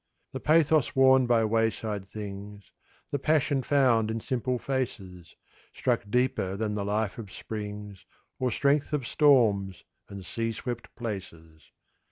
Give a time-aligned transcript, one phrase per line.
[0.31, 2.71] The pathos worn by wayside things,
[3.11, 5.35] The passion found in simple faces,
[5.75, 8.07] Struck deeper than the life of springs
[8.39, 11.69] Or strength of storms and sea swept places.